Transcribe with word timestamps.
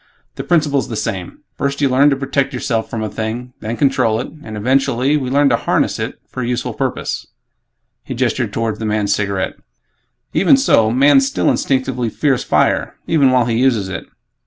The 0.33 0.43
principle's 0.43 0.89
the 0.89 0.95
same; 0.95 1.41
First 1.59 1.79
you 1.79 1.87
learn 1.87 2.09
to 2.09 2.15
protect 2.15 2.55
yourself 2.55 2.89
from 2.89 3.03
a 3.03 3.07
thing; 3.07 3.53
then 3.59 3.77
control 3.77 4.19
it; 4.19 4.29
and, 4.43 4.57
eventually, 4.57 5.15
we 5.15 5.29
learn 5.29 5.49
to 5.49 5.55
'harness' 5.55 5.99
it 5.99 6.19
for 6.27 6.41
a 6.41 6.47
useful 6.47 6.73
purpose." 6.73 7.27
He 8.03 8.15
gestured 8.15 8.51
toward 8.51 8.79
the 8.79 8.85
man's 8.87 9.13
cigarette, 9.13 9.57
"Even 10.33 10.57
so, 10.57 10.89
man 10.89 11.21
still 11.21 11.51
instinctively 11.51 12.09
fears 12.09 12.43
fire 12.43 12.95
even 13.05 13.29
while 13.29 13.45
he 13.45 13.59
uses 13.59 13.89
it. 13.89 14.07